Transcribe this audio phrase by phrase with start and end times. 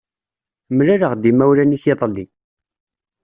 [0.75, 2.25] Mlaleɣ-d imawlan-ik iḍelli.